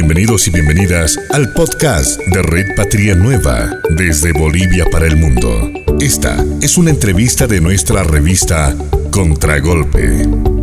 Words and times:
Bienvenidos 0.00 0.48
y 0.48 0.50
bienvenidas 0.50 1.18
al 1.28 1.52
podcast 1.52 2.18
de 2.28 2.40
Red 2.40 2.74
Patria 2.74 3.14
Nueva, 3.14 3.70
desde 3.90 4.32
Bolivia 4.32 4.86
para 4.90 5.06
el 5.06 5.16
mundo. 5.16 5.70
Esta 6.00 6.42
es 6.62 6.78
una 6.78 6.88
entrevista 6.88 7.46
de 7.46 7.60
nuestra 7.60 8.02
revista 8.02 8.74
Contragolpe. 9.10 10.59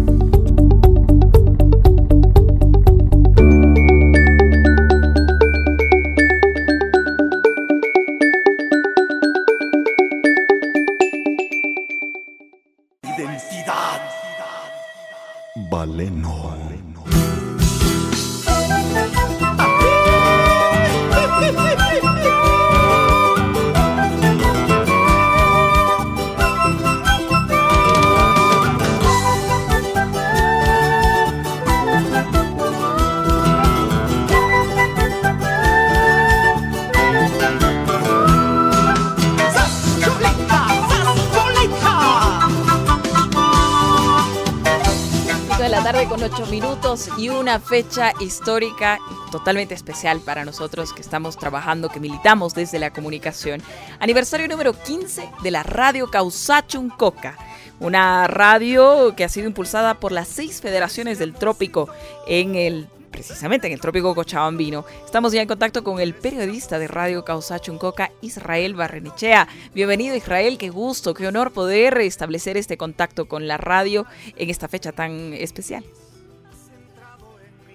Y 47.18 47.30
una 47.30 47.60
fecha 47.60 48.12
histórica 48.20 49.00
totalmente 49.32 49.76
especial 49.76 50.20
para 50.20 50.46
nosotros 50.46 50.94
que 50.94 51.02
estamos 51.02 51.38
trabajando, 51.38 51.90
que 51.90 52.00
militamos 52.00 52.56
desde 52.56 52.80
la 52.80 52.92
comunicación. 52.92 53.62
Aniversario 54.00 54.48
número 54.48 54.74
15 54.74 55.30
de 55.44 55.52
la 55.52 55.62
radio 55.64 56.10
Causachun 56.10 56.90
Coca. 56.90 57.38
Una 57.80 58.28
radio 58.28 59.16
que 59.16 59.24
ha 59.24 59.30
sido 59.30 59.48
impulsada 59.48 60.00
por 60.00 60.12
las 60.12 60.28
seis 60.28 60.60
federaciones 60.62 61.20
del 61.20 61.34
trópico 61.34 61.88
en 62.26 62.56
el 62.56 62.88
precisamente 63.12 63.68
en 63.68 63.74
el 63.74 63.82
trópico 63.82 64.14
cochabambino. 64.14 64.86
Estamos 65.06 65.34
ya 65.34 65.42
en 65.42 65.48
contacto 65.48 65.84
con 65.84 66.00
el 66.00 66.14
periodista 66.14 66.78
de 66.80 66.88
Radio 66.88 67.26
Causachuncoca, 67.26 68.12
Israel 68.22 68.76
Barrenechea. 68.76 69.48
Bienvenido 69.74 70.16
Israel, 70.16 70.58
qué 70.58 70.70
gusto, 70.70 71.14
qué 71.14 71.28
honor 71.28 71.52
poder 71.52 71.98
establecer 72.00 72.58
este 72.58 72.78
contacto 72.78 73.28
con 73.28 73.48
la 73.48 73.58
radio 73.58 74.06
en 74.36 74.50
esta 74.50 74.68
fecha 74.68 74.92
tan 74.92 75.34
especial. 75.34 75.84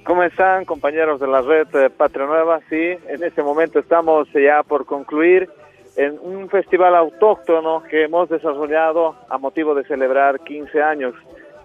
¿Cómo 0.05 0.25
están 0.25 0.65
compañeros 0.65 1.21
de 1.21 1.29
la 1.29 1.43
red 1.43 1.69
eh, 1.77 1.89
Patria 1.89 2.27
Nueva? 2.27 2.59
Sí, 2.69 2.97
en 3.07 3.23
este 3.23 3.41
momento 3.41 3.79
estamos 3.79 4.29
ya 4.33 4.65
por 4.65 4.85
concluir 4.85 5.49
en 5.97 6.19
un 6.21 6.49
festival 6.49 6.97
autóctono 6.97 7.85
que 7.85 8.03
hemos 8.05 8.29
desarrollado 8.29 9.15
a 9.29 9.39
motivo 9.39 9.77
de 9.77 9.85
celebrar 9.85 10.41
15 10.41 10.83
años 10.83 11.15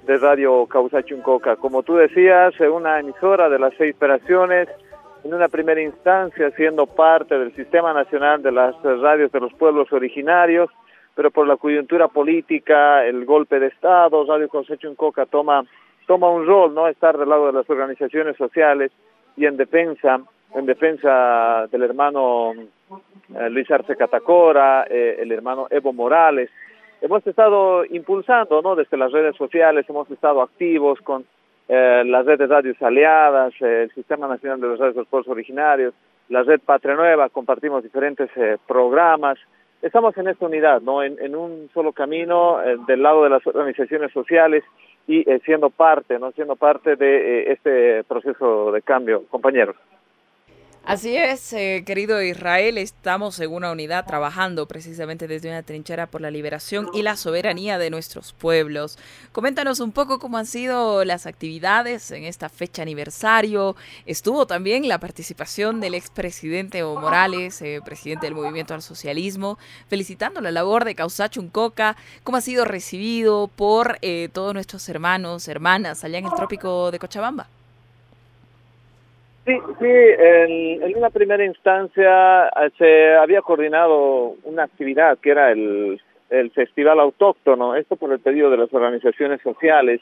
de 0.05 0.17
Radio 0.17 0.67
Causachuncoca. 0.67 1.55
Como 1.55 1.81
tú 1.81 1.95
decías, 1.95 2.53
una 2.59 2.99
emisora 2.99 3.49
de 3.49 3.57
las 3.57 3.73
seis 3.75 3.95
operaciones, 3.95 4.69
en 5.23 5.33
una 5.33 5.47
primera 5.47 5.81
instancia 5.81 6.51
siendo 6.51 6.85
parte 6.85 7.39
del 7.39 7.55
Sistema 7.55 7.91
Nacional 7.91 8.43
de 8.43 8.51
las 8.51 8.75
Radios 8.83 9.31
de 9.31 9.39
los 9.39 9.53
Pueblos 9.53 9.91
Originarios, 9.91 10.69
pero 11.15 11.31
por 11.31 11.47
la 11.47 11.57
coyuntura 11.57 12.07
política, 12.07 13.03
el 13.03 13.25
golpe 13.25 13.59
de 13.59 13.67
Estado, 13.67 14.25
Radio 14.27 14.47
Causachuncoca 14.47 15.25
toma 15.25 15.63
toma 16.07 16.29
un 16.31 16.47
rol, 16.47 16.73
¿no? 16.73 16.87
Estar 16.87 17.17
del 17.17 17.29
lado 17.29 17.47
de 17.47 17.53
las 17.53 17.69
organizaciones 17.69 18.35
sociales 18.37 18.91
y 19.35 19.45
en 19.45 19.57
defensa, 19.57 20.19
en 20.55 20.65
defensa 20.65 21.67
del 21.67 21.83
hermano 21.83 22.53
eh, 22.53 23.49
Luis 23.51 23.69
Arce 23.69 23.95
Catacora, 23.95 24.87
eh, 24.89 25.17
el 25.19 25.31
hermano 25.31 25.67
Evo 25.69 25.93
Morales. 25.93 26.49
Hemos 27.01 27.27
estado 27.27 27.85
impulsando, 27.85 28.61
¿no? 28.61 28.75
Desde 28.75 28.97
las 28.97 29.11
redes 29.11 29.35
sociales, 29.35 29.85
hemos 29.87 30.09
estado 30.09 30.41
activos 30.41 30.99
con 31.01 31.25
eh, 31.67 32.03
las 32.05 32.25
redes 32.25 32.49
radios 32.49 32.81
aliadas, 32.81 33.53
el 33.59 33.91
Sistema 33.91 34.27
Nacional 34.27 34.61
de 34.61 34.67
los 34.67 34.79
Radios 34.79 34.95
de 34.95 35.01
los 35.01 35.09
Pueblos 35.09 35.27
Originarios, 35.27 35.93
la 36.29 36.43
red 36.43 36.61
Patria 36.61 36.95
Nueva, 36.95 37.29
compartimos 37.29 37.83
diferentes 37.83 38.29
programas. 38.65 39.37
Estamos 39.81 40.17
en 40.17 40.29
esta 40.29 40.45
unidad, 40.45 40.81
¿no? 40.81 41.03
En, 41.03 41.19
en 41.19 41.35
un 41.35 41.69
solo 41.73 41.91
camino, 41.91 42.57
del 42.87 43.03
lado 43.03 43.23
de 43.23 43.29
las 43.29 43.45
organizaciones 43.45 44.11
sociales 44.11 44.63
y 45.07 45.29
eh, 45.29 45.39
siendo 45.45 45.69
parte, 45.69 46.19
no 46.19 46.31
siendo 46.33 46.55
parte 46.57 46.97
de 46.97 47.15
eh, 47.15 47.51
este 47.53 48.03
proceso 48.03 48.71
de 48.71 48.81
cambio, 48.81 49.23
compañeros. 49.29 49.75
Así 50.83 51.17
es, 51.17 51.51
eh, 51.51 51.83
querido 51.85 52.21
Israel, 52.21 52.77
estamos 52.77 53.37
en 53.41 53.51
una 53.51 53.73
unidad 53.73 54.05
trabajando 54.05 54.69
precisamente 54.69 55.27
desde 55.27 55.49
una 55.49 55.61
trinchera 55.61 56.07
por 56.07 56.21
la 56.21 56.31
liberación 56.31 56.89
y 56.93 57.01
la 57.01 57.17
soberanía 57.17 57.77
de 57.77 57.89
nuestros 57.89 58.31
pueblos. 58.31 58.97
Coméntanos 59.33 59.81
un 59.81 59.91
poco 59.91 60.17
cómo 60.17 60.37
han 60.37 60.45
sido 60.45 61.03
las 61.03 61.25
actividades 61.25 62.09
en 62.11 62.23
esta 62.23 62.47
fecha 62.47 62.83
aniversario. 62.83 63.75
Estuvo 64.05 64.47
también 64.47 64.87
la 64.87 65.01
participación 65.01 65.81
del 65.81 65.93
expresidente 65.93 66.77
Evo 66.77 66.97
Morales, 66.97 67.61
eh, 67.61 67.81
presidente 67.83 68.27
del 68.27 68.35
Movimiento 68.35 68.73
al 68.73 68.81
Socialismo, 68.81 69.59
felicitando 69.89 70.39
la 70.39 70.51
labor 70.51 70.85
de 70.85 70.95
Causachuncoca, 70.95 71.97
cómo 72.23 72.37
ha 72.37 72.41
sido 72.41 72.63
recibido 72.63 73.49
por 73.53 73.97
eh, 74.01 74.29
todos 74.31 74.53
nuestros 74.53 74.87
hermanos, 74.87 75.49
hermanas 75.49 76.05
allá 76.05 76.19
en 76.19 76.27
el 76.27 76.33
trópico 76.33 76.91
de 76.91 76.99
Cochabamba. 76.99 77.49
Sí, 79.47 79.57
sí, 79.79 79.87
en, 79.87 80.97
una 80.97 81.09
primera 81.09 81.45
instancia 81.45 82.47
eh, 82.49 82.69
se 82.77 83.15
había 83.15 83.41
coordinado 83.41 84.35
una 84.43 84.63
actividad 84.63 85.17
que 85.19 85.29
era 85.29 85.53
el, 85.53 86.01
el 86.29 86.51
Festival 86.51 86.99
Autóctono, 86.99 87.73
esto 87.77 87.95
por 87.95 88.11
el 88.11 88.19
pedido 88.19 88.49
de 88.49 88.57
las 88.57 88.73
organizaciones 88.73 89.39
sociales, 89.41 90.01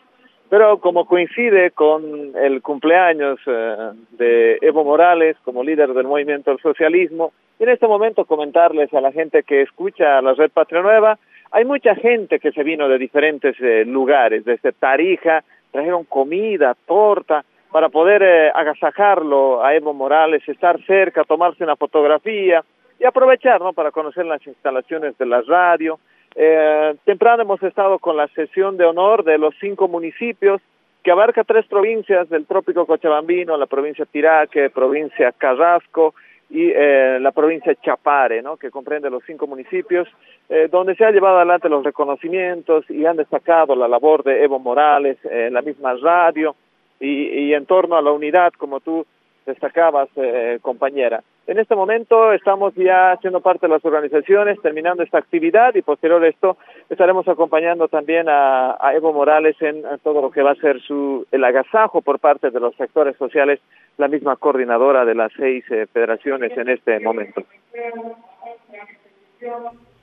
pero 0.49 0.79
como 0.79 1.05
coincide 1.05 1.69
con 1.69 2.35
el 2.35 2.63
cumpleaños 2.63 3.39
eh, 3.45 3.91
de 4.17 4.57
Evo 4.63 4.83
Morales 4.83 5.37
como 5.43 5.63
líder 5.63 5.93
del 5.93 6.07
movimiento 6.07 6.49
del 6.49 6.59
socialismo, 6.59 7.31
y 7.59 7.65
en 7.65 7.69
este 7.69 7.85
momento 7.85 8.25
comentarles 8.25 8.91
a 8.95 9.01
la 9.01 9.11
gente 9.11 9.43
que 9.43 9.61
escucha 9.61 10.23
la 10.23 10.33
Red 10.33 10.49
Patria 10.55 10.81
Nueva, 10.81 11.19
hay 11.51 11.65
mucha 11.65 11.93
gente 11.93 12.39
que 12.39 12.51
se 12.51 12.63
vino 12.63 12.89
de 12.89 12.97
diferentes 12.97 13.55
eh, 13.61 13.85
lugares, 13.85 14.43
desde 14.43 14.71
Tarija, 14.71 15.43
trajeron 15.71 16.03
comida, 16.05 16.75
torta, 16.87 17.45
para 17.71 17.89
poder 17.89 18.23
eh, 18.23 18.51
agasajarlo 18.53 19.63
a 19.63 19.75
Evo 19.75 19.93
Morales, 19.93 20.47
estar 20.47 20.81
cerca, 20.85 21.23
tomarse 21.23 21.63
una 21.63 21.75
fotografía 21.75 22.63
y 22.99 23.05
aprovechar 23.05 23.61
¿no? 23.61 23.73
para 23.73 23.91
conocer 23.91 24.25
las 24.25 24.45
instalaciones 24.47 25.17
de 25.17 25.25
la 25.25 25.41
radio. 25.41 25.99
Eh, 26.35 26.95
temprano 27.05 27.43
hemos 27.43 27.61
estado 27.63 27.99
con 27.99 28.17
la 28.17 28.27
sesión 28.29 28.77
de 28.77 28.85
honor 28.85 29.23
de 29.23 29.37
los 29.37 29.55
cinco 29.59 29.87
municipios 29.87 30.61
que 31.03 31.11
abarca 31.11 31.43
tres 31.43 31.65
provincias 31.67 32.27
del 32.29 32.45
trópico 32.45 32.85
cochabambino, 32.85 33.57
la 33.57 33.67
provincia 33.67 34.05
Tiraque, 34.05 34.69
provincia 34.69 35.31
Carrasco 35.31 36.15
y 36.49 36.71
eh, 36.73 37.19
la 37.21 37.31
provincia 37.31 37.75
Chapare, 37.75 38.41
¿no? 38.41 38.57
que 38.57 38.71
comprende 38.71 39.09
los 39.09 39.23
cinco 39.23 39.47
municipios, 39.47 40.07
eh, 40.49 40.67
donde 40.69 40.95
se 40.95 41.05
ha 41.05 41.11
llevado 41.11 41.37
adelante 41.37 41.69
los 41.69 41.83
reconocimientos 41.83 42.89
y 42.89 43.05
han 43.05 43.17
destacado 43.17 43.75
la 43.75 43.87
labor 43.87 44.23
de 44.23 44.43
Evo 44.43 44.59
Morales, 44.59 45.17
en 45.25 45.53
la 45.53 45.61
misma 45.61 45.93
radio, 45.93 46.55
y, 46.99 47.53
en 47.53 47.65
torno 47.65 47.95
a 47.95 48.01
la 48.01 48.11
unidad, 48.11 48.53
como 48.53 48.79
tú 48.79 49.05
destacabas, 49.45 50.09
eh, 50.15 50.59
compañera. 50.61 51.23
En 51.47 51.59
este 51.59 51.75
momento 51.75 52.33
estamos 52.33 52.73
ya 52.73 53.15
siendo 53.21 53.39
parte 53.39 53.67
de 53.67 53.73
las 53.73 53.85
organizaciones, 53.85 54.59
terminando 54.61 55.03
esta 55.03 55.19
actividad 55.19 55.75
y 55.75 55.83
posterior 55.83 56.23
a 56.23 56.27
esto 56.27 56.57
estaremos 56.89 57.27
acompañando 57.27 57.87
también 57.87 58.25
a, 58.27 58.75
Evo 58.95 59.13
Morales 59.13 59.55
en, 59.61 59.83
todo 60.03 60.21
lo 60.21 60.31
que 60.31 60.41
va 60.41 60.51
a 60.51 60.55
ser 60.55 60.81
su 60.81 61.27
el 61.31 61.43
agasajo 61.43 62.01
por 62.01 62.17
parte 62.17 62.49
de 62.49 62.59
los 62.59 62.75
sectores 62.75 63.15
sociales, 63.17 63.59
la 63.97 64.07
misma 64.07 64.37
coordinadora 64.37 65.05
de 65.05 65.13
las 65.13 65.31
seis 65.37 65.63
eh, 65.69 65.85
federaciones 65.93 66.57
en 66.57 66.69
este 66.69 66.99
momento. 66.99 67.43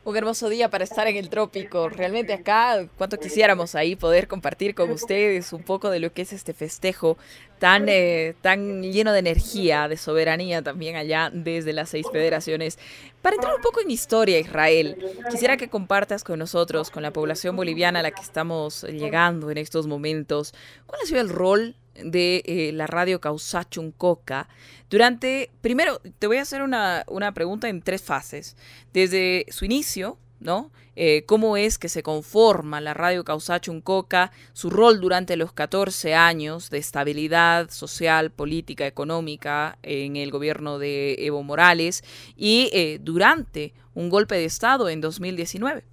Un 0.04 0.16
hermoso 0.16 0.48
día 0.48 0.68
para 0.68 0.82
estar 0.82 1.06
en 1.06 1.16
el 1.16 1.28
trópico. 1.28 1.88
Realmente 1.88 2.32
acá, 2.32 2.88
cuánto 2.98 3.18
quisiéramos 3.18 3.76
ahí 3.76 3.94
poder 3.94 4.26
compartir 4.26 4.74
con 4.74 4.90
ustedes 4.90 5.52
un 5.52 5.62
poco 5.62 5.90
de 5.90 6.00
lo 6.00 6.12
que 6.12 6.22
es 6.22 6.32
este 6.32 6.52
festejo 6.54 7.16
tan, 7.60 7.88
eh, 7.88 8.34
tan 8.40 8.82
lleno 8.82 9.12
de 9.12 9.20
energía, 9.20 9.86
de 9.86 9.96
soberanía 9.96 10.60
también 10.60 10.96
allá 10.96 11.30
desde 11.32 11.72
las 11.72 11.90
seis 11.90 12.06
federaciones. 12.10 12.80
Para 13.22 13.36
entrar 13.36 13.54
un 13.54 13.62
poco 13.62 13.80
en 13.80 13.92
historia, 13.92 14.40
Israel, 14.40 14.96
quisiera 15.30 15.56
que 15.56 15.68
compartas 15.68 16.24
con 16.24 16.40
nosotros, 16.40 16.90
con 16.90 17.04
la 17.04 17.12
población 17.12 17.54
boliviana 17.54 18.00
a 18.00 18.02
la 18.02 18.10
que 18.10 18.22
estamos 18.22 18.82
llegando 18.82 19.52
en 19.52 19.58
estos 19.58 19.86
momentos, 19.86 20.52
cuál 20.84 21.00
ha 21.00 21.06
sido 21.06 21.20
el 21.20 21.28
rol 21.28 21.76
de 21.94 22.42
eh, 22.46 22.72
la 22.72 22.86
radio 22.86 23.20
Causachun 23.20 23.92
Coca. 23.92 24.48
Durante, 24.90 25.50
primero, 25.60 26.00
te 26.18 26.26
voy 26.26 26.38
a 26.38 26.42
hacer 26.42 26.62
una, 26.62 27.04
una 27.08 27.32
pregunta 27.32 27.68
en 27.68 27.82
tres 27.82 28.02
fases. 28.02 28.56
Desde 28.92 29.46
su 29.48 29.64
inicio, 29.64 30.18
¿no? 30.40 30.70
Eh, 30.94 31.24
cómo 31.26 31.56
es 31.56 31.78
que 31.78 31.88
se 31.88 32.02
conforma 32.02 32.80
la 32.80 32.92
radio 32.92 33.24
Causachuncoca, 33.24 34.30
su 34.52 34.68
rol 34.68 35.00
durante 35.00 35.36
los 35.36 35.52
14 35.52 36.14
años 36.14 36.68
de 36.68 36.78
estabilidad 36.78 37.70
social, 37.70 38.30
política, 38.30 38.86
económica 38.86 39.78
en 39.82 40.16
el 40.16 40.30
gobierno 40.30 40.78
de 40.78 41.14
Evo 41.18 41.42
Morales 41.42 42.04
y 42.36 42.68
eh, 42.74 42.98
durante 43.00 43.72
un 43.94 44.10
golpe 44.10 44.34
de 44.34 44.44
Estado 44.44 44.90
en 44.90 45.00
2019. 45.00 45.84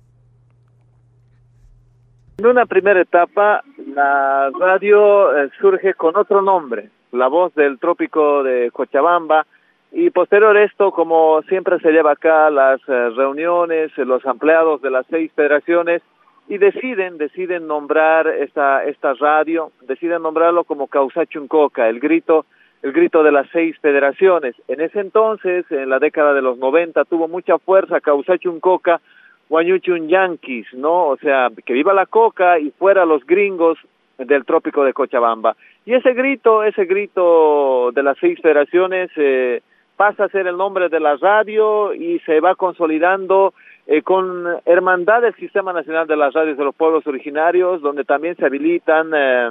En 2.40 2.46
una 2.46 2.66
primera 2.66 3.02
etapa, 3.02 3.64
la 4.00 4.50
radio 4.58 5.36
eh, 5.38 5.50
surge 5.60 5.94
con 5.94 6.16
otro 6.16 6.42
nombre, 6.42 6.90
La 7.12 7.28
Voz 7.28 7.54
del 7.56 7.80
Trópico 7.80 8.44
de 8.44 8.72
Cochabamba, 8.72 9.46
y 9.92 10.10
posterior 10.12 10.56
a 10.56 10.64
esto, 10.64 10.92
como 10.92 11.42
siempre 11.50 11.80
se 11.80 11.92
lleva 11.92 12.14
acá 12.14 12.50
las 12.50 12.80
eh, 12.88 13.10
reuniones, 13.10 13.92
los 13.98 14.24
empleados 14.24 14.82
de 14.82 14.92
las 14.92 15.06
seis 15.10 15.32
federaciones, 15.36 16.02
y 16.48 16.58
deciden, 16.58 17.18
deciden 17.18 17.68
nombrar 17.68 18.28
esta, 18.28 18.86
esta 18.86 19.14
radio, 19.16 19.72
deciden 19.82 20.22
nombrarlo 20.22 20.64
como 20.64 20.88
Causachuncoca, 20.88 21.90
el 21.90 22.00
grito, 22.00 22.46
el 22.82 22.94
grito 22.94 23.22
de 23.22 23.34
las 23.34 23.48
seis 23.52 23.78
federaciones. 23.82 24.56
En 24.70 24.80
ese 24.80 25.02
entonces, 25.02 25.66
en 25.72 25.90
la 25.90 26.00
década 26.00 26.34
de 26.34 26.42
los 26.42 26.58
90, 26.58 27.04
tuvo 27.04 27.28
mucha 27.28 27.60
fuerza 27.60 28.00
Causachuncoca, 28.00 29.02
Guanyuchun 29.50 30.08
Yankees, 30.08 30.68
¿no? 30.74 31.08
O 31.08 31.18
sea, 31.18 31.50
que 31.66 31.74
viva 31.74 31.94
la 31.94 32.06
coca 32.06 32.60
y 32.60 32.72
fuera 32.72 33.06
los 33.06 33.26
gringos 33.26 33.78
del 34.18 34.46
trópico 34.46 34.84
de 34.84 34.94
Cochabamba. 34.94 35.56
Y 35.86 35.94
ese 35.94 36.14
grito, 36.14 36.64
ese 36.64 36.86
grito 36.86 37.92
de 37.94 38.04
las 38.04 38.18
seis 38.20 38.40
federaciones, 38.42 39.10
eh, 39.16 39.62
pasa 39.98 40.26
a 40.26 40.30
ser 40.30 40.48
el 40.48 40.58
nombre 40.58 40.90
de 40.90 41.00
la 41.00 41.16
radio 41.18 41.94
y 41.94 42.20
se 42.20 42.40
va 42.40 42.56
consolidando 42.56 43.54
eh, 43.88 44.02
con 44.04 44.46
Hermandad 44.66 45.24
del 45.24 45.36
Sistema 45.36 45.74
Nacional 45.74 46.06
de 46.06 46.16
las 46.16 46.34
Radios 46.34 46.58
de 46.58 46.64
los 46.64 46.76
Pueblos 46.76 47.08
Originarios, 47.08 47.82
donde 47.82 48.04
también 48.04 48.36
se 48.36 48.46
habilitan 48.46 49.12
eh, 49.16 49.50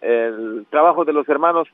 el 0.00 0.66
trabajo 0.70 1.04
de 1.04 1.12
los 1.12 1.28
hermanos 1.28 1.66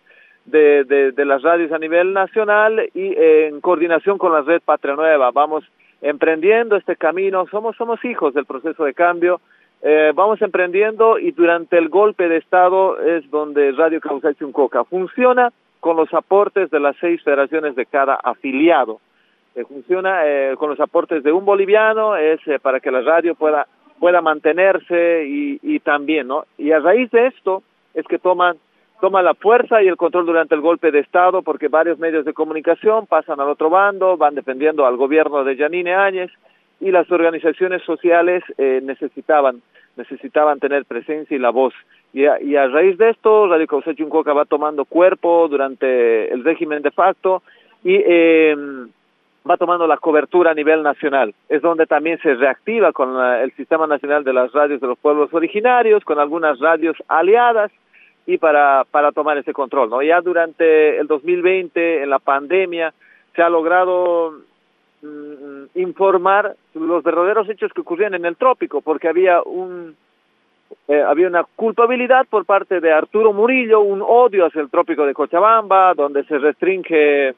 de, 0.46 0.84
de, 0.84 1.12
de, 1.12 1.24
las 1.26 1.42
radios 1.42 1.70
a 1.70 1.78
nivel 1.78 2.14
nacional 2.14 2.88
y 2.94 3.14
en 3.16 3.60
coordinación 3.60 4.16
con 4.16 4.32
la 4.32 4.40
red 4.40 4.62
Patria 4.64 4.96
Nueva. 4.96 5.30
Vamos 5.30 5.64
emprendiendo 6.02 6.76
este 6.76 6.96
camino, 6.96 7.46
somos, 7.50 7.76
somos 7.76 8.04
hijos 8.04 8.34
del 8.34 8.46
proceso 8.46 8.84
de 8.84 8.94
cambio, 8.94 9.40
eh, 9.82 10.12
vamos 10.14 10.42
emprendiendo 10.42 11.18
y 11.18 11.30
durante 11.32 11.78
el 11.78 11.88
golpe 11.88 12.28
de 12.28 12.36
Estado 12.36 13.00
es 13.00 13.28
donde 13.30 13.72
Radio 13.72 14.00
un 14.40 14.52
Coca 14.52 14.84
funciona 14.84 15.52
con 15.80 15.96
los 15.96 16.12
aportes 16.12 16.70
de 16.70 16.80
las 16.80 16.96
seis 17.00 17.22
federaciones 17.22 17.74
de 17.74 17.86
cada 17.86 18.14
afiliado. 18.14 19.00
Eh, 19.54 19.64
funciona 19.64 20.26
eh, 20.26 20.54
con 20.58 20.70
los 20.70 20.80
aportes 20.80 21.24
de 21.24 21.32
un 21.32 21.44
boliviano, 21.44 22.16
es 22.16 22.40
eh, 22.46 22.58
para 22.60 22.80
que 22.80 22.90
la 22.90 23.00
radio 23.00 23.34
pueda, 23.34 23.66
pueda 23.98 24.20
mantenerse 24.20 25.24
y, 25.26 25.58
y 25.62 25.80
también, 25.80 26.28
¿no? 26.28 26.44
Y 26.58 26.70
a 26.72 26.78
raíz 26.78 27.10
de 27.10 27.26
esto 27.26 27.62
es 27.94 28.06
que 28.06 28.18
toman 28.18 28.56
toma 29.00 29.22
la 29.22 29.34
fuerza 29.34 29.82
y 29.82 29.88
el 29.88 29.96
control 29.96 30.26
durante 30.26 30.54
el 30.54 30.60
golpe 30.60 30.90
de 30.90 31.00
Estado 31.00 31.42
porque 31.42 31.68
varios 31.68 31.98
medios 31.98 32.24
de 32.24 32.32
comunicación 32.32 33.06
pasan 33.06 33.40
al 33.40 33.48
otro 33.48 33.70
bando, 33.70 34.16
van 34.16 34.34
defendiendo 34.34 34.86
al 34.86 34.96
gobierno 34.96 35.44
de 35.44 35.56
Yanine 35.56 35.94
Áñez 35.94 36.30
y 36.80 36.90
las 36.90 37.10
organizaciones 37.10 37.82
sociales 37.82 38.42
eh, 38.58 38.80
necesitaban 38.82 39.62
necesitaban 39.96 40.60
tener 40.60 40.84
presencia 40.84 41.36
y 41.36 41.40
la 41.40 41.50
voz. 41.50 41.74
Y 42.12 42.24
a, 42.24 42.40
y 42.40 42.56
a 42.56 42.68
raíz 42.68 42.96
de 42.96 43.10
esto, 43.10 43.48
Radio 43.48 43.66
Causachuncoca 43.66 44.32
va 44.32 44.44
tomando 44.44 44.84
cuerpo 44.84 45.46
durante 45.48 46.32
el 46.32 46.44
régimen 46.44 46.82
de 46.82 46.90
facto 46.90 47.42
y 47.84 47.96
eh, 47.96 48.56
va 49.48 49.56
tomando 49.56 49.86
la 49.86 49.98
cobertura 49.98 50.52
a 50.52 50.54
nivel 50.54 50.82
nacional. 50.82 51.34
Es 51.48 51.62
donde 51.62 51.86
también 51.86 52.18
se 52.22 52.34
reactiva 52.34 52.92
con 52.92 53.16
la, 53.16 53.42
el 53.42 53.52
Sistema 53.52 53.86
Nacional 53.86 54.24
de 54.24 54.32
las 54.32 54.52
Radios 54.52 54.80
de 54.80 54.86
los 54.86 54.98
Pueblos 54.98 55.32
Originarios, 55.32 56.04
con 56.04 56.18
algunas 56.18 56.58
radios 56.58 56.96
aliadas 57.08 57.70
y 58.30 58.38
para, 58.38 58.84
para 58.88 59.10
tomar 59.10 59.38
ese 59.38 59.52
control. 59.52 59.90
¿no? 59.90 60.02
Ya 60.02 60.20
durante 60.20 60.98
el 60.98 61.08
2020, 61.08 62.04
en 62.04 62.10
la 62.10 62.20
pandemia, 62.20 62.94
se 63.34 63.42
ha 63.42 63.48
logrado 63.48 64.34
mm, 65.02 65.64
informar 65.74 66.54
los 66.74 67.02
verdaderos 67.02 67.48
hechos 67.48 67.72
que 67.72 67.80
ocurrían 67.80 68.14
en 68.14 68.24
el 68.24 68.36
trópico, 68.36 68.82
porque 68.82 69.08
había 69.08 69.42
un 69.42 69.96
eh, 70.86 71.02
había 71.02 71.26
una 71.26 71.42
culpabilidad 71.56 72.26
por 72.30 72.44
parte 72.44 72.78
de 72.78 72.92
Arturo 72.92 73.32
Murillo, 73.32 73.80
un 73.80 74.00
odio 74.00 74.46
hacia 74.46 74.60
el 74.60 74.70
trópico 74.70 75.04
de 75.04 75.14
Cochabamba, 75.14 75.94
donde 75.94 76.22
se 76.24 76.38
restringe 76.38 77.34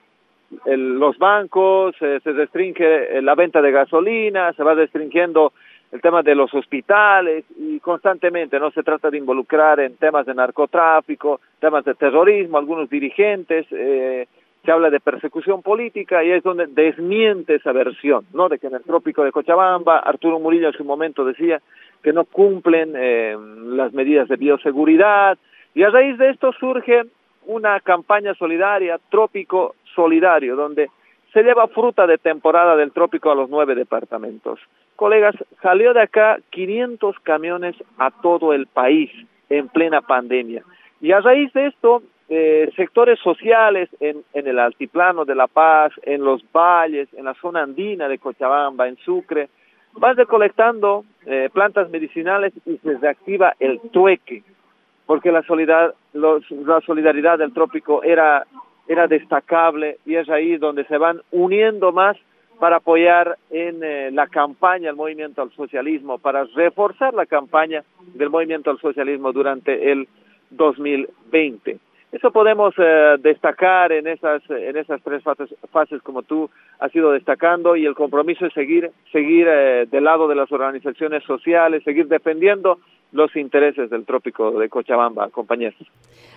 el, 0.67 0.99
los 0.99 1.17
bancos, 1.17 1.95
eh, 2.03 2.21
se 2.23 2.33
restringe 2.33 3.23
la 3.23 3.35
venta 3.35 3.63
de 3.63 3.73
gasolina, 3.73 4.53
se 4.53 4.63
va 4.63 4.75
restringiendo 4.75 5.55
el 5.93 6.01
tema 6.01 6.23
de 6.23 6.35
los 6.35 6.53
hospitales 6.55 7.45
y 7.57 7.79
constantemente 7.81 8.59
no 8.59 8.71
se 8.71 8.83
trata 8.83 9.11
de 9.11 9.19
involucrar 9.19 9.79
en 9.81 9.97
temas 9.97 10.25
de 10.25 10.35
narcotráfico, 10.35 11.41
temas 11.61 11.85
de 11.85 11.95
terrorismo, 11.95 12.57
algunos 12.57 12.89
dirigentes, 12.89 13.67
eh, 13.71 14.27
se 14.65 14.73
habla 14.73 14.91
de 14.91 15.01
persecución 15.01 15.61
política 15.61 16.25
y 16.25 16.31
es 16.31 16.43
donde 16.43 16.67
desmiente 16.67 17.57
esa 17.57 17.73
versión, 17.73 18.25
¿no? 18.33 18.49
De 18.49 18.59
que 18.59 18.69
en 18.69 18.77
el 18.77 18.83
trópico 18.83 19.23
de 19.23 19.33
Cochabamba, 19.33 19.99
Arturo 19.99 20.39
Murillo 20.39 20.69
en 20.69 20.75
su 20.75 20.85
momento 20.85 21.25
decía 21.25 21.61
que 22.03 22.13
no 22.13 22.25
cumplen 22.25 22.95
eh, 22.97 23.37
las 23.67 23.93
medidas 23.93 24.29
de 24.29 24.37
bioseguridad 24.37 25.37
y 25.75 25.83
a 25.83 25.91
raíz 25.91 26.17
de 26.17 26.31
esto 26.31 26.53
surge 26.53 27.03
una 27.47 27.81
campaña 27.81 28.35
solidaria, 28.35 28.99
Trópico 29.11 29.75
Solidario, 29.95 30.57
donde 30.57 30.91
se 31.33 31.43
lleva 31.43 31.67
fruta 31.69 32.07
de 32.07 32.19
temporada 32.19 32.77
del 32.77 32.93
trópico 32.93 33.31
a 33.31 33.35
los 33.35 33.51
nueve 33.51 33.75
departamentos. 33.75 34.61
Colegas, 34.97 35.35
salió 35.63 35.93
de 35.95 36.03
acá 36.03 36.39
500 36.51 37.19
camiones 37.21 37.77
a 37.99 38.11
todo 38.11 38.53
el 38.53 38.67
país 38.67 39.11
en 39.49 39.69
plena 39.69 40.01
pandemia. 40.01 40.63
Y 41.01 41.13
a 41.13 41.21
raíz 41.21 41.53
de 41.53 41.67
esto, 41.67 42.03
eh, 42.29 42.71
sectores 42.77 43.19
sociales 43.21 43.89
en, 44.01 44.23
en 44.33 44.47
el 44.47 44.59
altiplano 44.59 45.25
de 45.25 45.35
La 45.35 45.49
Paz, 45.49 45.93
en 46.03 46.25
los 46.25 46.43
valles, 46.53 47.09
en 47.15 47.25
la 47.25 47.35
zona 47.35 47.63
andina 47.63 48.09
de 48.09 48.19
Cochabamba, 48.19 48.89
en 48.89 48.97
Sucre, 48.99 49.49
van 49.95 50.17
recolectando 50.17 51.05
eh, 51.27 51.51
plantas 51.53 51.91
medicinales 51.91 52.53
y 52.65 52.79
se 52.79 52.97
reactiva 52.99 53.55
el 53.59 53.81
tueque, 53.91 54.43
porque 55.07 55.33
la, 55.33 55.43
solidar, 55.43 55.95
los, 56.15 56.51
la 56.51 56.81
solidaridad 56.81 57.39
del 57.39 57.53
trópico 57.53 58.03
era 58.03 58.47
era 58.89 59.07
destacable 59.07 59.99
y 60.05 60.17
es 60.17 60.29
ahí 60.29 60.57
donde 60.57 60.85
se 60.85 60.99
van 60.99 61.21
uniendo 61.31 61.93
más 61.93 62.17
para 62.63 62.77
apoyar 62.77 63.39
en 63.51 63.83
eh, 63.83 64.13
la 64.13 64.29
campaña 64.29 64.87
del 64.87 64.95
movimiento 64.95 65.43
al 65.43 65.51
socialismo, 65.51 66.19
para 66.19 66.45
reforzar 66.45 67.13
la 67.13 67.27
campaña 67.27 67.83
del 68.15 68.31
movimiento 68.31 68.71
al 68.71 68.79
socialismo 68.79 69.33
durante 69.33 69.91
el 69.91 70.07
2020. 70.51 71.81
Eso 72.13 72.31
podemos 72.31 72.75
eh, 72.77 73.17
destacar 73.21 73.91
en 73.91 74.07
esas 74.07 74.43
en 74.51 74.77
esas 74.77 75.01
tres 75.03 75.23
fases, 75.23 75.49
fases 75.71 76.03
como 76.03 76.23
tú 76.23 76.51
has 76.79 76.95
ido 76.95 77.11
destacando 77.11 77.75
y 77.75 77.87
el 77.87 77.95
compromiso 77.95 78.45
es 78.45 78.53
seguir 78.53 78.91
seguir 79.11 79.47
eh, 79.49 79.87
del 79.91 80.05
lado 80.05 80.29
de 80.29 80.35
las 80.35 80.53
organizaciones 80.53 81.25
sociales, 81.25 81.83
seguir 81.85 82.09
defendiendo 82.09 82.79
los 83.13 83.35
intereses 83.37 83.91
del 83.91 84.05
trópico 84.05 84.59
de 84.59 84.69
Cochabamba, 84.69 85.29
compañeros. 85.31 85.81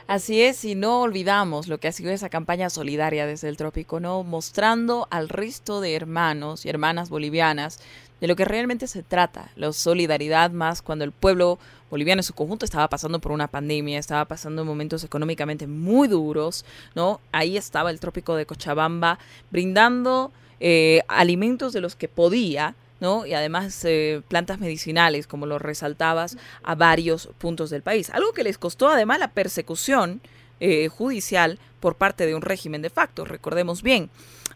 Así 0.07 0.41
es, 0.41 0.63
y 0.65 0.75
no 0.75 1.01
olvidamos 1.01 1.67
lo 1.67 1.77
que 1.77 1.87
ha 1.87 1.91
sido 1.91 2.11
esa 2.11 2.29
campaña 2.29 2.69
solidaria 2.69 3.25
desde 3.25 3.49
el 3.49 3.57
trópico, 3.57 3.99
¿no? 3.99 4.23
Mostrando 4.23 5.07
al 5.09 5.29
resto 5.29 5.81
de 5.81 5.95
hermanos 5.95 6.65
y 6.65 6.69
hermanas 6.69 7.09
bolivianas 7.09 7.79
de 8.21 8.27
lo 8.27 8.35
que 8.35 8.45
realmente 8.45 8.87
se 8.87 9.03
trata, 9.03 9.49
la 9.55 9.71
solidaridad 9.71 10.51
más 10.51 10.81
cuando 10.81 11.03
el 11.05 11.11
pueblo 11.11 11.59
boliviano 11.89 12.19
en 12.19 12.23
su 12.23 12.33
conjunto 12.33 12.65
estaba 12.65 12.89
pasando 12.89 13.19
por 13.19 13.31
una 13.31 13.47
pandemia, 13.47 13.99
estaba 13.99 14.25
pasando 14.25 14.65
momentos 14.65 15.03
económicamente 15.03 15.67
muy 15.67 16.07
duros, 16.07 16.65
¿no? 16.95 17.21
Ahí 17.31 17.57
estaba 17.57 17.89
el 17.89 17.99
trópico 17.99 18.35
de 18.35 18.45
Cochabamba 18.45 19.19
brindando 19.51 20.31
eh, 20.59 21.01
alimentos 21.07 21.73
de 21.73 21.81
los 21.81 21.95
que 21.95 22.07
podía, 22.07 22.75
¿no? 22.99 23.25
Y 23.25 23.33
además 23.33 23.83
eh, 23.85 24.21
plantas 24.27 24.59
medicinales, 24.59 25.27
como 25.27 25.45
lo 25.45 25.59
resaltabas, 25.59 26.37
a 26.63 26.75
varios 26.75 27.29
puntos 27.37 27.69
del 27.69 27.81
país. 27.81 28.09
Algo 28.09 28.33
que 28.33 28.43
les 28.43 28.57
costó 28.57 28.89
además 28.89 29.19
la 29.19 29.31
persecución 29.31 30.21
eh, 30.59 30.87
judicial 30.87 31.59
por 31.81 31.95
parte 31.95 32.25
de 32.25 32.33
un 32.33 32.41
régimen 32.41 32.81
de 32.81 32.89
facto, 32.89 33.25
recordemos 33.25 33.83
bien. 33.83 34.09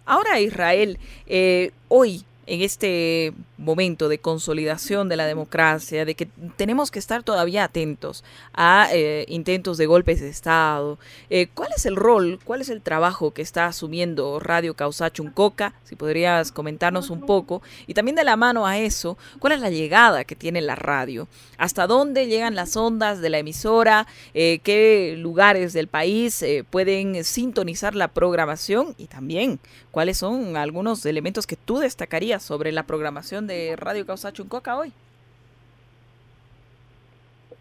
Ahora 0.05 0.39
Israel, 0.39 0.98
eh, 1.27 1.71
hoy 1.89 2.24
en 2.50 2.63
este 2.63 3.32
momento 3.60 4.10
de 4.10 4.18
consolidación 4.18 5.08
de 5.08 5.15
la 5.15 5.27
democracia, 5.27 6.03
de 6.03 6.15
que 6.15 6.27
tenemos 6.58 6.89
que 6.89 6.98
estar 6.98 7.22
todavía 7.22 7.63
atentos 7.63 8.24
a 8.53 8.89
eh, 8.91 9.25
intentos 9.27 9.77
de 9.77 9.86
golpes 9.86 10.20
de 10.20 10.29
Estado. 10.29 10.98
Eh, 11.29 11.48
¿Cuál 11.53 11.70
es 11.77 11.86
el 11.86 11.96
rol, 11.96 12.39
cuál 12.44 12.62
es 12.62 12.70
el 12.70 12.82
trabajo 12.82 13.32
que 13.32 13.44
está 13.44 13.68
asumiendo 13.68 14.39
Radio 14.39 14.74
Causachuncoca? 14.74 15.75
Si 15.84 15.96
podrías 15.96 16.51
comentarnos 16.51 17.12
un 17.12 17.22
poco. 17.22 17.62
Y 17.86 17.94
también 17.94 18.15
de 18.15 18.24
la 18.24 18.36
mano 18.36 18.65
a 18.65 18.79
eso, 18.79 19.15
¿cuál 19.38 19.53
es 19.53 19.60
la 19.60 19.70
llegada 19.70 20.24
que 20.24 20.36
tiene 20.36 20.62
la 20.62 20.75
radio? 20.75 21.27
¿Hasta 21.60 21.86
dónde 21.86 22.25
llegan 22.25 22.56
las 22.56 22.75
ondas 22.75 23.22
de 23.22 23.29
la 23.29 23.38
emisora? 23.38 24.08
Eh, 24.34 24.60
¿Qué 24.63 25.13
lugares 25.20 25.74
del 25.74 25.88
país 25.88 26.44
pueden 26.72 27.24
sintonizar 27.24 27.94
la 27.94 28.08
programación? 28.08 28.96
Y 28.98 29.06
también, 29.06 29.60
¿cuáles 29.91 30.17
son 30.17 30.55
algunos 30.58 31.05
elementos 31.05 31.48
que 31.48 31.55
tú 31.55 31.79
destacarías 31.79 32.43
sobre 32.43 32.72
la 32.72 32.84
programación 32.84 33.48
de 33.48 33.75
Radio 33.75 34.05
Causa 34.05 34.31
Chuncoca 34.31 34.77
hoy. 34.77 34.91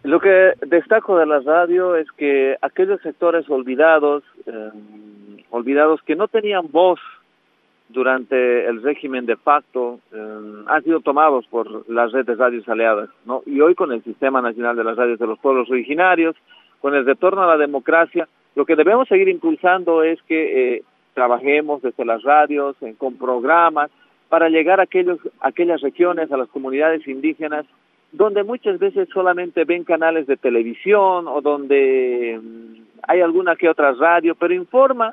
Lo 0.05 0.21
que 0.21 0.53
destaco 0.67 1.19
de 1.19 1.27
la 1.27 1.41
radio 1.41 1.97
es 1.97 2.11
que 2.13 2.57
aquellos 2.63 3.01
sectores 3.03 3.49
olvidados, 3.51 4.23
eh, 4.47 4.71
olvidados 5.51 6.01
que 6.03 6.17
no 6.17 6.29
tenían 6.29 6.71
voz 6.71 7.01
durante 7.89 8.67
el 8.67 8.83
régimen 8.83 9.27
de 9.27 9.37
facto, 9.37 9.99
eh, 10.13 10.65
han 10.67 10.85
sido 10.85 11.01
tomados 11.01 11.47
por 11.49 11.89
las 11.91 12.13
redes 12.13 12.39
radios 12.39 12.69
aliadas, 12.69 13.09
¿no? 13.25 13.43
Y 13.45 13.61
hoy 13.61 13.75
con 13.75 13.93
el 13.93 14.03
Sistema 14.05 14.41
Nacional 14.41 14.77
de 14.77 14.85
las 14.85 14.97
Radios 14.97 15.19
de 15.19 15.27
los 15.27 15.39
Pueblos 15.39 15.71
Originarios, 15.71 16.37
con 16.81 16.95
el 16.95 17.05
retorno 17.05 17.43
a 17.43 17.47
la 17.47 17.57
democracia, 17.57 18.29
lo 18.55 18.67
que 18.67 18.77
debemos 18.77 19.09
seguir 19.09 19.29
impulsando 19.29 20.03
es 20.03 20.21
que 20.23 20.77
eh, 20.77 20.83
trabajemos 21.19 21.83
desde 21.83 22.05
las 22.05 22.23
radios, 22.23 22.77
con 22.97 23.17
programas, 23.17 23.91
para 24.29 24.49
llegar 24.49 24.79
a 24.79 24.85
aquellos, 24.85 25.19
aquellas 25.41 25.81
regiones, 25.81 26.31
a 26.31 26.37
las 26.37 26.49
comunidades 26.49 27.09
indígenas 27.09 27.67
donde 28.13 28.45
muchas 28.45 28.79
veces 28.79 29.09
solamente 29.13 29.65
ven 29.65 29.83
canales 29.83 30.29
de 30.29 30.37
televisión 30.37 31.27
o 31.27 31.41
donde 31.41 32.41
mm, 32.41 32.83
hay 33.03 33.21
alguna 33.21 33.57
que 33.57 33.69
otra 33.69 33.93
radio, 33.93 34.37
pero 34.37 34.55
informa 34.55 35.13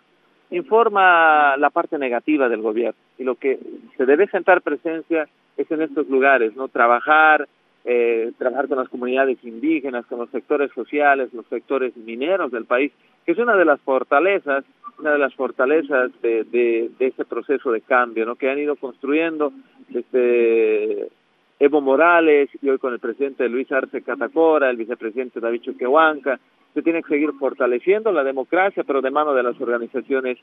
informa 0.51 1.57
la 1.57 1.71
parte 1.71 1.97
negativa 1.97 2.47
del 2.47 2.61
gobierno. 2.61 2.99
Y 3.17 3.23
lo 3.23 3.33
que 3.33 3.59
se 3.97 4.05
debe 4.05 4.27
sentar 4.27 4.61
presencia 4.61 5.27
es 5.57 5.69
en 5.71 5.81
estos 5.81 6.07
lugares, 6.07 6.55
no 6.55 6.67
trabajar 6.67 7.47
eh, 7.83 8.31
trabajar 8.37 8.67
con 8.67 8.77
las 8.77 8.89
comunidades 8.89 9.37
indígenas, 9.43 10.05
con 10.05 10.19
los 10.19 10.29
sectores 10.29 10.71
sociales, 10.73 11.33
los 11.33 11.45
sectores 11.47 11.95
mineros 11.97 12.51
del 12.51 12.65
país, 12.65 12.91
que 13.25 13.31
es 13.31 13.37
una 13.37 13.55
de 13.55 13.65
las 13.65 13.81
fortalezas, 13.81 14.63
una 14.99 15.11
de 15.11 15.17
las 15.17 15.33
fortalezas 15.33 16.11
de, 16.21 16.43
de, 16.45 16.89
de 16.97 17.07
este 17.07 17.25
proceso 17.25 17.71
de 17.71 17.81
cambio, 17.81 18.25
¿no? 18.25 18.35
que 18.35 18.49
han 18.49 18.59
ido 18.59 18.75
construyendo 18.75 19.51
desde 19.89 21.09
Evo 21.59 21.81
Morales 21.81 22.49
y 22.61 22.69
hoy 22.69 22.77
con 22.77 22.93
el 22.93 22.99
presidente 22.99 23.49
Luis 23.49 23.71
Arce 23.71 24.01
Catacora, 24.01 24.69
el 24.69 24.77
vicepresidente 24.77 25.39
David 25.39 25.61
Chuquehuanca, 25.61 26.39
se 26.73 26.81
tiene 26.81 27.01
que 27.01 27.09
seguir 27.09 27.31
fortaleciendo 27.39 28.11
la 28.11 28.23
democracia, 28.23 28.83
pero 28.85 29.01
de 29.01 29.09
mano 29.09 29.33
de 29.33 29.43
las 29.43 29.59
organizaciones 29.61 30.37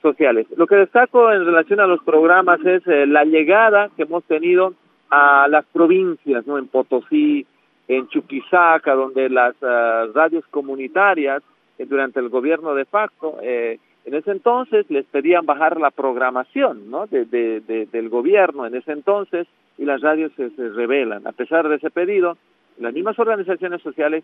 sociales. 0.00 0.46
Lo 0.56 0.66
que 0.66 0.76
destaco 0.76 1.30
en 1.30 1.44
relación 1.44 1.78
a 1.80 1.86
los 1.86 2.02
programas 2.02 2.58
es 2.64 2.86
eh, 2.86 3.06
la 3.06 3.24
llegada 3.24 3.90
que 3.94 4.04
hemos 4.04 4.24
tenido 4.24 4.72
a 5.10 5.46
las 5.48 5.66
provincias, 5.66 6.46
¿no? 6.46 6.56
En 6.56 6.68
Potosí, 6.68 7.46
en 7.86 8.08
Chuquisaca, 8.08 8.94
donde 8.94 9.28
las 9.28 9.54
uh, 9.62 10.10
radios 10.14 10.44
comunitarias 10.50 11.42
durante 11.78 12.20
el 12.20 12.28
gobierno 12.28 12.74
de 12.74 12.84
facto 12.84 13.38
eh, 13.42 13.78
en 14.04 14.14
ese 14.14 14.30
entonces 14.30 14.88
les 14.90 15.06
pedían 15.06 15.46
bajar 15.46 15.80
la 15.80 15.90
programación 15.90 16.90
¿no? 16.90 17.06
de, 17.06 17.24
de, 17.24 17.60
de, 17.60 17.86
del 17.86 18.08
gobierno 18.08 18.66
en 18.66 18.74
ese 18.74 18.92
entonces 18.92 19.46
y 19.78 19.84
las 19.84 20.02
radios 20.02 20.32
se, 20.36 20.50
se 20.50 20.68
rebelan. 20.70 21.26
A 21.26 21.32
pesar 21.32 21.68
de 21.68 21.76
ese 21.76 21.90
pedido, 21.90 22.36
las 22.78 22.92
mismas 22.92 23.18
organizaciones 23.18 23.82
sociales 23.82 24.22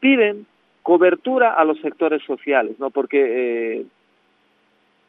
piden 0.00 0.46
cobertura 0.82 1.54
a 1.54 1.64
los 1.64 1.80
sectores 1.80 2.22
sociales, 2.22 2.78
¿no? 2.78 2.90
Porque 2.90 3.80
eh, 3.80 3.86